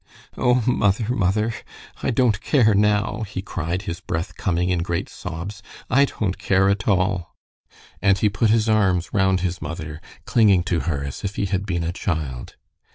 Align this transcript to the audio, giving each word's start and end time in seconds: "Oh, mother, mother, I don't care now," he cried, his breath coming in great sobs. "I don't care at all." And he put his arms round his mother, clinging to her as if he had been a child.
"Oh, 0.35 0.63
mother, 0.65 1.13
mother, 1.13 1.53
I 2.01 2.09
don't 2.09 2.41
care 2.41 2.73
now," 2.73 3.21
he 3.27 3.43
cried, 3.43 3.83
his 3.83 3.99
breath 3.99 4.35
coming 4.35 4.69
in 4.69 4.79
great 4.79 5.07
sobs. 5.09 5.61
"I 5.91 6.05
don't 6.05 6.39
care 6.39 6.69
at 6.69 6.87
all." 6.87 7.35
And 8.01 8.17
he 8.17 8.27
put 8.27 8.49
his 8.49 8.67
arms 8.67 9.13
round 9.13 9.41
his 9.41 9.61
mother, 9.61 10.01
clinging 10.25 10.63
to 10.63 10.79
her 10.89 11.03
as 11.03 11.23
if 11.23 11.35
he 11.35 11.45
had 11.45 11.67
been 11.67 11.83
a 11.83 11.93
child. 11.93 12.55